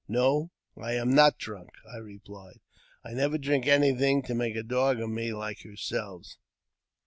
[0.07, 4.99] "No, I am not drunk," I replied;*' I never drink anything to make a dog
[4.99, 6.39] of me like yourselves."